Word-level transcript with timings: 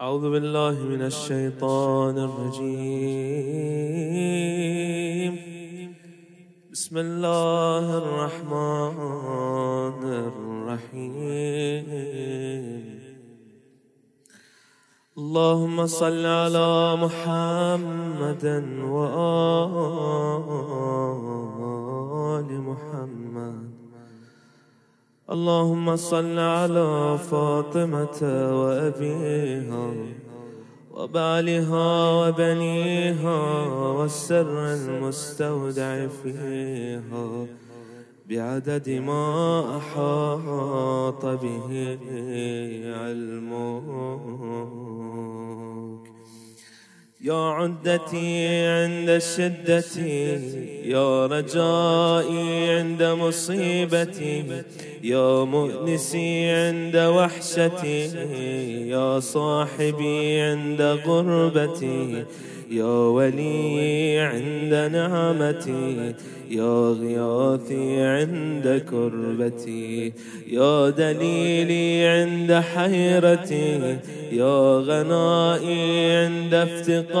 أعوذ 0.00 0.30
بالله 0.30 0.82
من 0.82 1.02
الشيطان 1.02 2.18
الرجيم. 2.18 2.58
بسم 6.72 6.98
الله 6.98 7.98
الرحمن 7.98 10.04
الرحيم. 10.82 11.86
اللهم 15.18 15.86
صل 15.86 16.26
على 16.26 16.96
محمد 16.98 18.44
وآل 18.82 20.44
اللهم 25.34 25.96
صل 25.96 26.38
على 26.38 27.18
فاطمة 27.30 28.20
وأبيها 28.60 29.90
وبعلها 30.94 32.10
وبنيها 32.10 33.40
والسر 33.96 34.66
المستودع 34.74 36.06
فيها 36.06 37.46
بعدد 38.30 38.90
ما 38.90 39.26
أحاط 39.76 41.26
به 41.26 41.98
علمك 43.02 43.88
يا 47.24 47.34
عدتي 47.34 48.46
عند 48.66 49.08
الشدة 49.08 50.00
يا 50.84 51.26
رجائي 51.26 52.70
عند 52.70 53.02
مصيبتي 53.02 54.44
يا 55.02 55.44
مؤنسي 55.44 56.50
عند 56.50 56.96
وحشتي 56.96 58.00
يا 58.88 59.20
صاحبي 59.20 60.40
عند 60.40 60.82
غربتي 60.82 62.24
يا 62.70 63.08
ولي 63.08 64.18
عند 64.18 64.92
نعمتي 64.92 66.14
يا 66.50 66.96
غياثي 67.00 68.02
عند 68.02 68.82
كربتي 68.90 70.12
يا 70.46 70.90
دليلي 70.90 72.06
عند 72.06 72.52
حيرتي 72.52 73.98
يا 74.32 74.78
غنائي 74.78 76.16
عند 76.16 76.54
افتقاري 76.54 77.13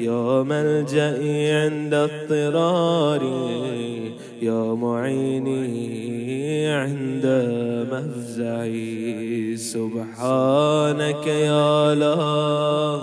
يا 0.00 0.42
ملجئي 0.42 1.52
عند 1.52 1.94
اضطراري 1.94 3.46
يا 4.42 4.74
معيني 4.74 6.66
عند 6.68 7.26
مفزعي 7.92 9.56
سبحانك 9.56 11.26
يا 11.26 11.94
لا 11.94 13.00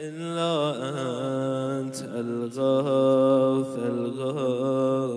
إلا 0.00 0.54
أنت 1.80 1.96
الغوث 2.16 3.78
الغوث 3.78 5.09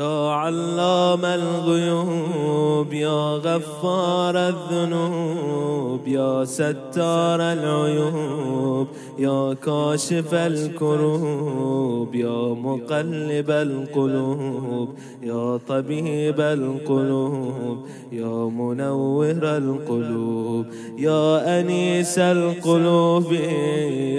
يا 0.00 0.30
علام 0.30 1.24
الغيوب 1.24 2.92
يا 2.92 3.36
غفار 3.46 4.36
الذنوب 4.36 6.08
يا 6.08 6.44
ستار 6.44 7.40
العيوب 7.40 8.86
يا 9.18 9.54
كاشف 9.54 10.34
الكروب 10.34 12.14
يا 12.14 12.54
مقلب 12.66 13.50
القلوب 13.50 14.88
يا 15.22 15.56
طبيب 15.68 16.40
القلوب 16.40 17.78
يا 18.12 18.34
منور 18.58 19.42
القلوب 19.42 20.66
يا 20.98 21.60
أنيس 21.60 22.18
القلوب 22.18 23.32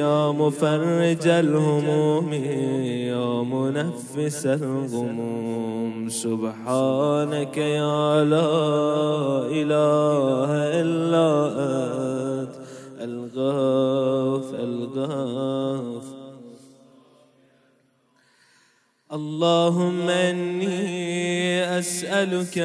يا 0.04 0.32
مفرج 0.32 1.28
الهموم 1.28 2.34
يا 2.34 3.44
منفس 3.44 4.46
الغموم. 4.46 5.71
سبحانك 6.10 7.58
يا 7.58 8.24
لا 8.24 8.52
إله 9.60 10.50
إلا 10.82 11.28
أنت 11.70 12.56
الغاث 13.02 14.50
الغاث 14.54 15.71
اللهم 19.14 20.10
إني 20.10 21.80
أسألك 21.80 22.60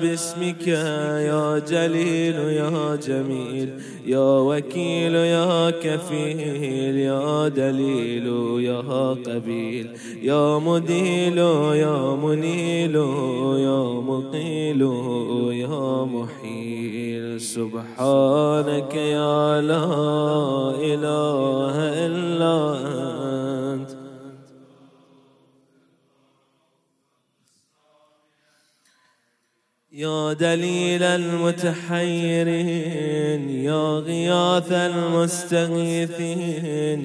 باسمك 0.00 0.68
يا 0.68 1.58
جليل 1.58 2.34
يا 2.34 2.96
جميل 2.96 3.68
يا 4.06 4.38
وكيل 4.40 5.14
يا 5.14 5.70
كفيل 5.70 6.96
يا 6.96 7.48
دليل 7.48 8.26
يا 8.64 9.08
قبيل 9.12 9.90
يا 10.22 10.58
مديل 10.58 11.38
يا 11.38 12.16
منيل 12.24 12.94
يا 13.68 13.82
مقيل 14.00 14.82
يا 15.52 16.04
محيل 16.04 17.40
سبحانك 17.40 18.94
يا 18.94 19.60
لا 19.60 19.84
إله 20.80 21.76
إلا 22.06 22.56
أنت 22.80 23.45
يا 29.96 30.32
دليل 30.32 31.02
المتحيرين 31.02 32.44
يا 33.64 33.98
غياث 33.98 34.72
المستغيثين 34.72 36.30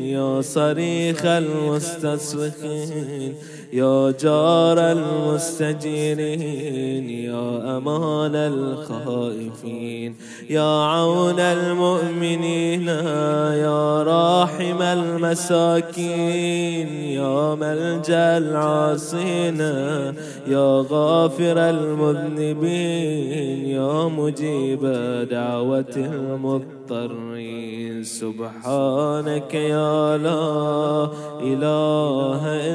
يا 0.06 0.42
صريخ 0.42 1.26
المستصرخين 1.26 2.82
يا 3.74 4.14
جار 4.20 4.92
المستجيرين 4.92 6.20
يا 7.10 7.78
أمان 7.78 8.36
الخائفين 8.36 10.16
يا 10.50 10.84
عون 10.84 11.40
المؤمنين 11.40 12.88
يا 12.88 14.04
راحم 14.62 14.82
المساكين 14.82 16.08
يا 17.18 17.56
ملجأ 17.56 18.38
العاصين 18.38 19.60
يا 20.48 20.86
غافر 20.90 21.58
المذنبين 21.70 23.66
يا 23.66 24.08
مجيب 24.08 24.86
دعوة 25.32 25.96
المضطرين. 25.98 27.72
سبحانك 28.04 29.54
يا 29.54 30.18
لا 30.18 31.10
إله 31.42 32.42
إلا 32.46 32.71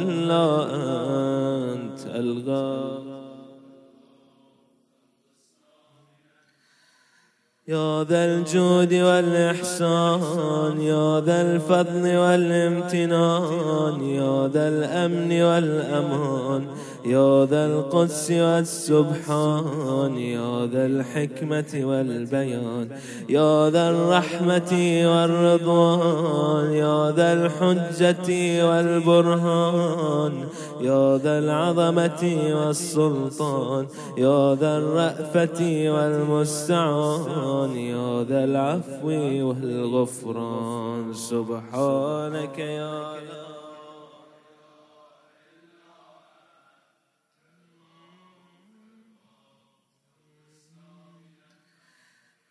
يا 7.69 8.05
ذا 8.05 8.25
الجود 8.25 8.95
والإحسان 8.95 10.81
يا 10.81 11.21
ذا 11.21 11.43
الفضل 11.43 12.17
والامتنان 12.17 14.03
يا 14.03 14.49
ذا 14.49 14.69
الأمن 14.69 15.43
والأمان. 15.43 16.67
يا 17.07 17.45
ذا 17.45 17.67
القدس 17.67 18.31
والسبحان 18.31 20.19
يا 20.19 20.67
ذا 20.67 20.87
الحكمة 20.87 21.73
والبيان 21.75 22.89
يا 23.29 23.71
ذا 23.71 23.91
الرحمة 23.91 24.73
والرضوان 25.13 26.73
يا 26.73 27.11
ذا 27.11 27.33
الحجة 27.33 28.29
والبرهان 28.69 30.33
يا 30.81 31.19
ذا 31.19 31.39
العظمة 31.39 32.23
والسلطان 32.55 33.87
يا 34.19 34.55
ذا 34.55 34.79
الرأفة 34.79 35.61
والمستعان 35.95 37.77
يا 37.77 38.25
ذا 38.29 38.45
العفو 38.45 39.09
والغفران. 39.49 41.13
سبحانك 41.13 42.59
يا 42.59 43.46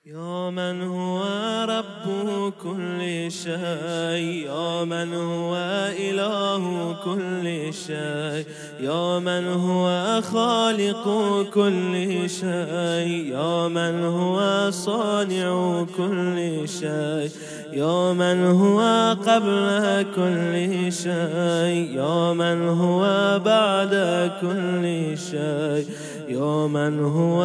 يا 0.05 0.49
من 0.49 0.81
هو 0.81 1.23
رب 1.69 2.24
كل 2.63 3.31
شيء. 3.31 4.47
يا 4.47 4.83
من 4.83 5.13
هو 5.13 5.55
إله 5.99 6.95
كل 7.05 7.73
شيء. 7.73 8.45
يا 8.79 9.19
من 9.19 9.47
هو 9.47 10.21
خالق 10.21 11.05
كل 11.53 12.29
شيء. 12.29 13.33
يا 13.33 13.67
من 13.67 14.03
هو 14.03 14.71
صانع 14.71 15.85
كل 15.97 16.69
شيء. 16.69 17.31
يا 17.73 18.13
من 18.13 18.39
هو 18.45 18.79
قبل 19.27 20.05
كل 20.15 20.53
شيء. 20.93 21.83
يا 21.99 22.33
من 22.33 22.67
هو 22.67 23.01
بعد 23.45 23.93
كل 24.41 24.85
شيء. 25.17 25.85
يا 26.29 26.67
من 26.67 26.99
هو 26.99 27.39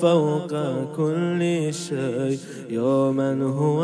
فوق 0.00 0.52
كل 0.96 1.74
شيء. 1.74 2.38
يا 2.70 3.10
من 3.10 3.42
هو 3.42 3.80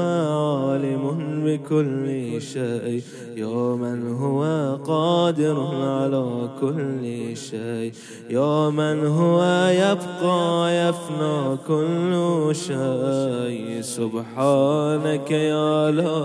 عالم 0.62 1.02
بكل 1.44 2.42
شيء. 2.42 3.02
يا 3.36 3.76
من 3.76 4.12
هو 4.12 4.42
قادر 4.86 5.60
على 5.74 6.48
كل 6.60 7.36
شيء. 7.36 7.92
يا 8.30 8.70
من 8.70 9.06
هو 9.06 9.42
يبقى 9.70 10.74
يفنى 10.76 11.56
كل 11.68 12.50
شيء. 12.54 13.80
سبحانك 13.80 15.30
يا 15.30 15.90
لا 15.90 16.18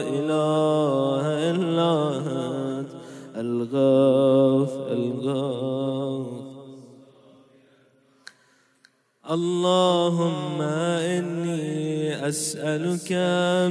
إله 0.00 1.24
إلا 1.50 2.16
أنت. 2.16 2.88
الغوث 3.36 4.74
الغوث. 4.90 6.07
اللهم 9.30 10.62
إني 10.62 12.28
أسألك 12.28 13.12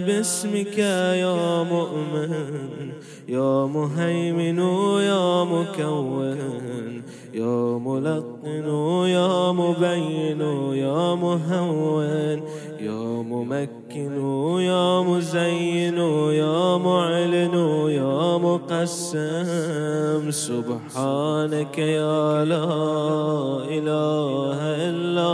باسمك 0.06 0.78
يا 0.78 1.64
مؤمن 1.64 2.32
يا 3.28 3.66
مهيمن 3.66 4.60
يا 5.02 5.44
مكون 5.44 6.38
يا 7.34 7.78
ملقن 7.78 8.68
يا 9.10 9.52
مبين 9.52 10.42
يا 10.74 11.16
مهون 11.16 12.42
يا 12.82 12.92
ممكن 13.24 14.14
يا 14.62 15.02
مزين 15.02 15.98
يا 15.98 16.78
معلن 16.78 17.56
يا 17.90 18.38
مقسم 18.38 20.32
سبحانك 20.32 21.78
يا 21.78 22.46
لا 22.46 22.64
إله 23.78 24.60
إلا 24.90 25.32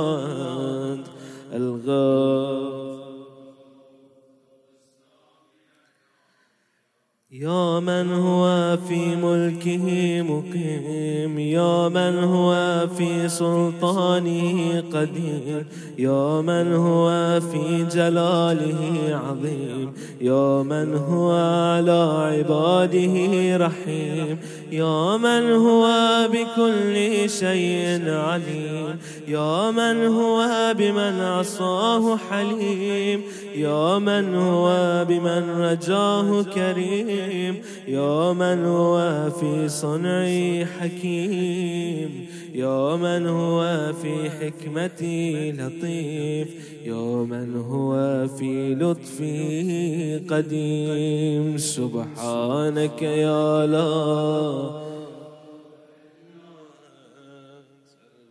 أنت 0.94 1.07
الغفور 1.54 2.43
يا 7.44 7.80
من 7.80 8.13
هو 8.13 8.78
في 8.88 9.16
ملكه 9.16 10.22
مقيم 10.22 11.40
يا 11.40 11.90
من 11.90 12.24
هو 12.24 12.88
في 12.98 13.30
سلطانه 13.30 14.84
قدير 14.94 15.66
يا 15.98 16.42
من 16.42 16.74
هو 16.74 17.40
في 17.40 17.86
جلاله 17.92 19.22
عظيم 19.28 19.94
يا 20.22 20.63
من 20.63 20.95
هو 20.95 21.31
على 21.31 22.01
عباده 22.31 23.57
رحيم 23.66 24.38
يا 24.72 25.18
من 25.18 25.51
هو 25.51 25.88
بكل 26.34 27.30
شيء 27.30 28.10
عليم 28.10 28.95
يا 29.28 29.72
من 29.72 30.06
هو 30.06 30.74
بمن 30.78 31.22
عصاه 31.22 32.18
حليم. 32.18 33.22
يا 33.56 34.00
من 34.00 34.36
هو 34.36 35.06
بمن 35.10 35.50
رجاه 35.50 36.44
كريم 36.44 37.62
يا 37.88 38.34
من 38.34 38.66
هو 38.66 39.30
في 39.40 39.70
صنعي 39.70 40.66
حكيم 40.66 42.28
يا 42.54 42.96
من 42.96 43.28
هو 43.28 43.94
في 44.02 44.30
حكمتي 44.30 45.52
لطيف 45.52 46.48
يا 46.86 47.26
من 47.26 47.56
هو 47.70 48.28
في 48.28 48.76
لطفه 48.76 50.36
قديم. 50.36 51.58
سبحانك 51.58 53.02
يا 53.02 53.66
لا 53.66 54.84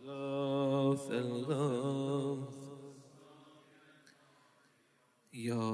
يا 0.07 1.92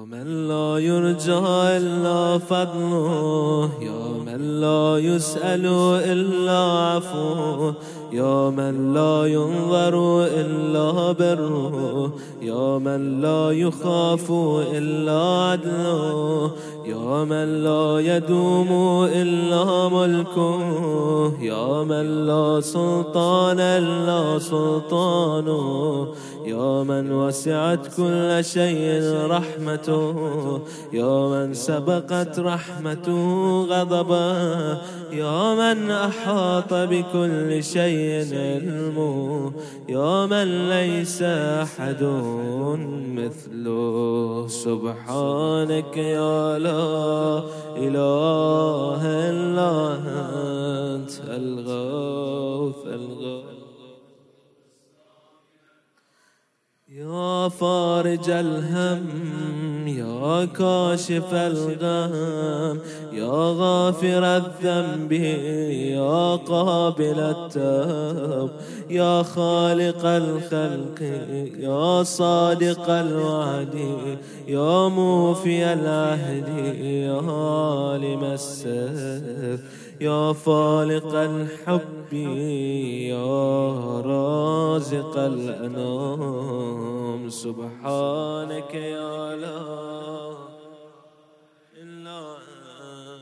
من 0.09 0.47
لا 0.47 0.77
يرجى 0.77 1.38
إلا 1.77 2.38
فضله. 2.38 3.71
يا 3.81 4.23
لا 4.62 4.98
يسأل 4.98 5.66
إلا 6.13 6.60
عفوه 6.60 7.74
يا 8.12 8.50
من 8.50 8.94
لا 8.94 9.25
ينظر 9.25 10.25
إلا 10.25 11.12
بره 11.12 12.12
يا 12.42 12.78
من 12.78 13.22
لا 13.22 13.51
يخاف 13.51 14.31
إلا 14.72 15.19
عدله 15.22 16.51
يا 16.86 17.24
من 17.24 17.63
لا 17.63 18.00
يدوم 18.00 18.72
إلا 19.13 19.90
ملكه 19.90 21.34
يا 21.42 21.84
من 21.84 22.25
لا 22.28 22.62
سلطان 22.62 23.60
إلا 23.60 24.40
سلطانه 24.40 26.07
يا 26.46 26.84
من 26.84 27.12
وسعت 27.12 27.88
كل 27.98 28.40
شيء 28.42 29.04
رحمته. 29.30 30.16
يا 30.94 31.28
من 31.28 31.54
سبقت 31.54 32.40
رحمته 32.40 33.24
غضبه 33.69 34.38
يا 35.12 35.53
من 35.56 35.91
أحاط 35.91 36.74
بكل 36.74 37.63
شيء 37.63 38.27
علمه 38.33 39.53
يا 39.89 40.25
من 40.25 40.69
ليس 40.69 41.21
أحد 41.21 42.03
مثله. 43.18 44.47
سبحانك 44.47 45.97
يا 45.97 46.59
لا 46.59 47.44
إله 47.77 49.01
إلا 49.30 49.71
أنت 50.95 51.12
الغوث 51.27 52.83
الغوث 52.88 53.59
يا 56.89 57.50
فارج 57.50 58.30
الهم. 58.30 59.78
يا 60.29 60.45
كاشف 60.45 61.33
الغم. 61.33 62.79
يا 63.13 63.53
غافر 63.61 64.23
الذنب 64.37 65.11
يا 65.11 66.35
قابل 66.35 67.19
التوب. 67.19 68.49
يا 68.89 69.23
خالق 69.23 70.05
الخلق 70.05 71.01
يا 71.59 72.03
صادق 72.03 72.89
الوعد. 72.89 73.75
يا 74.47 74.87
موفي 74.87 75.73
العهد 75.73 76.47
يا 76.81 77.13
عالم 77.13 78.23
السر 78.23 79.59
يا 80.01 80.34
فالق 80.34 81.16
الحب 81.16 82.13
يا 82.13 84.01
رازق 84.01 85.18
الأنام. 85.18 86.60
سبحانك 87.30 88.74
يا 88.74 89.36
لا 89.36 90.38
إلا 91.77 92.38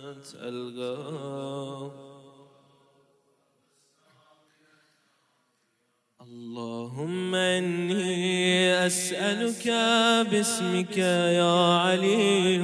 أنت 0.10 0.36
الغام 0.43 1.91
اللهم 6.22 7.36
إني 7.36 8.86
أسألك 8.86 9.67
باسمك 10.31 10.98
يا 10.98 11.77
علي 11.77 12.55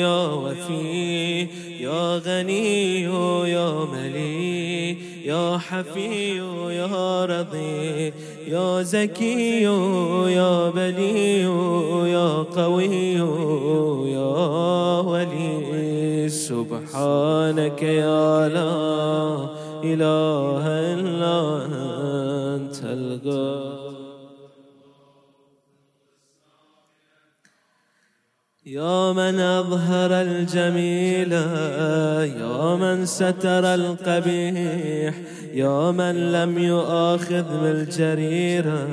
يا 0.00 0.26
وفي. 0.26 1.48
يا 1.90 2.18
غني 2.18 3.02
يا 3.50 3.84
ملي 3.92 4.96
يا 5.24 5.58
حفي 5.58 6.36
يا 6.80 7.24
رضي 7.24 8.12
يا 8.46 8.82
زكي 8.82 9.62
يا 10.38 10.70
بلي 10.70 11.40
يا 12.16 12.28
قوي 12.42 13.14
يا 14.12 14.30
ولي. 15.00 16.28
سبحانك 16.28 17.82
يا 17.82 18.48
لا 18.48 18.74
إله 19.84 20.64
إلا 20.94 21.36
أنت 22.54 22.80
الغفور 22.84 23.89
يا 28.70 29.12
من 29.12 29.40
أظهر 29.40 30.20
الجميل 30.20 31.32
يا 31.32 32.76
من 32.76 33.06
ستر 33.06 33.74
القبيح 33.74 35.14
يا 35.54 35.90
من 35.90 36.32
لم 36.32 36.58
يؤاخذ 36.58 37.44
بالجريرة 37.62 38.88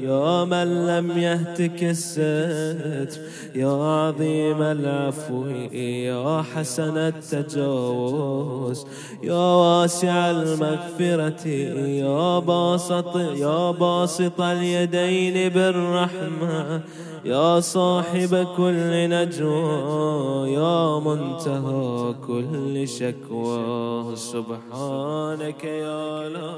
يا 0.00 0.44
من 0.44 0.86
لم 0.86 1.18
يهتك 1.18 1.84
الستر. 1.84 3.20
يا 3.54 3.68
عظيم 3.68 4.62
العفو 4.62 5.46
يا 5.72 6.44
حسن 6.54 6.96
التجاوز 6.98 8.86
يا 9.22 9.34
واسع 9.34 10.30
المغفرة 10.30 11.48
يا 11.48 12.38
باسط 12.38 13.16
يا 13.16 13.70
باسط 13.70 14.40
اليدين 14.40 15.48
بالرحمة 15.48 16.80
يا 17.24 17.60
صاحب 17.60 18.46
كل 18.56 19.10
نجوى 19.14 20.52
يا 20.52 20.98
منتهى 20.98 22.14
كل 22.26 22.88
شكوى. 22.88 24.16
سبحانك 24.16 25.64
يا 25.64 26.28
لا 26.28 26.54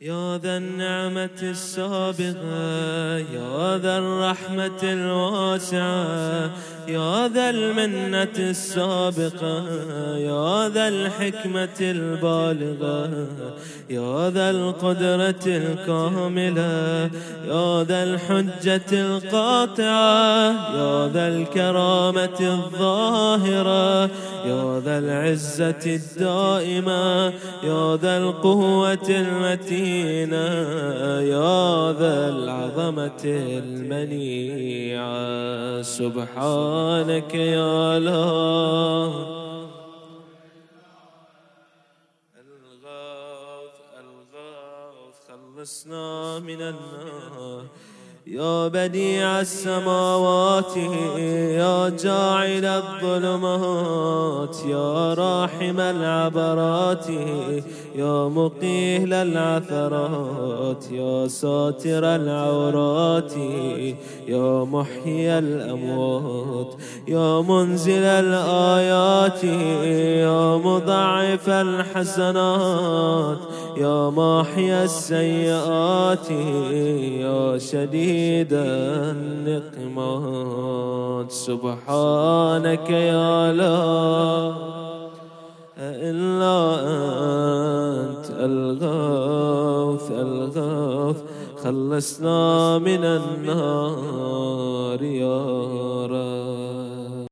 يا 0.00 0.38
ذا 0.38 0.56
النعمة 0.56 1.38
السابغة 1.42 3.16
يا 3.18 3.78
ذا 3.78 3.98
الرحمة 3.98 4.82
الواسعة 4.82 6.50
يا 6.88 7.28
ذا 7.28 7.50
المنة 7.50 8.36
السابقة 8.38 9.64
يا 10.16 10.68
ذا 10.68 10.88
الحكمة 10.88 11.78
البالغة 11.80 13.26
يا 13.90 14.30
ذا 14.30 14.50
القدرة 14.50 15.44
الكاملة 15.46 17.10
يا 17.46 17.84
ذا 17.84 18.02
الحجة 18.02 18.92
القاطعة 18.92 20.50
يا 20.76 21.08
ذا 21.08 21.28
الكرامة 21.28 22.38
الظاهرة 22.40 24.04
يا 24.46 24.80
ذا 24.84 24.98
العزة 24.98 25.84
الدائمة 25.86 27.32
يا 27.62 27.96
ذا 27.96 28.18
القوة 28.18 29.08
المتينة. 29.08 29.85
يا 31.34 31.92
ذا 31.92 32.28
العظمة 32.28 33.22
المنيعة. 33.64 35.16
سبحانك 35.82 37.34
يا 37.34 37.96
الله. 37.96 39.10
الغوث 42.40 43.78
الغوث 44.00 45.16
خلصنا 45.28 46.38
من 46.38 46.60
النار. 46.62 47.64
يا 48.26 48.68
بديع 48.68 49.40
السماوات 49.40 50.76
يا 50.76 51.88
جاعل 51.88 52.64
الظلمات 52.64 54.56
يا 54.66 55.14
راحم 55.14 55.80
العبرات 55.80 57.06
يا 57.94 58.28
مقيل 58.28 59.12
العثرات 59.12 60.90
يا 60.90 61.28
ساتر 61.28 62.16
العورات 62.16 63.32
يا 64.28 64.64
محيي 64.64 65.38
الأموات 65.38 66.74
يا 67.08 67.40
منزل 67.40 68.02
الآيات 68.04 69.44
يا 70.24 70.56
مضعف 70.56 71.48
الحسنات 71.48 73.38
يا 73.76 74.10
ماحي 74.10 74.84
السيئات 74.84 76.30
يا 76.30 77.58
شديد 77.58 78.52
النقمات. 79.56 80.26
سبحانك 81.32 82.90
يا 82.90 83.52
لا 83.52 84.52
إلا 85.78 86.74
أنت 88.00 88.26
الغوث 88.30 90.10
الغوث. 90.10 91.20
خلصنا 91.64 92.78
من 92.78 93.04
النار 93.04 95.02
يا 95.02 96.06